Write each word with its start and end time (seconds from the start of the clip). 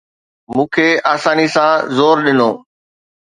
مون 0.53 0.61
کي 0.73 0.87
آساني 1.13 1.47
سان 1.55 1.71
زور 1.97 2.17
ڏنو 2.25 2.49